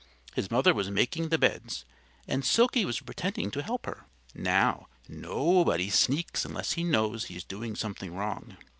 [0.33, 1.85] His mother was making the beds,
[2.27, 4.05] and Silkie was pretending to help her.
[4.33, 8.57] Now, nobody sneaks unless he knows he is doing something wrong.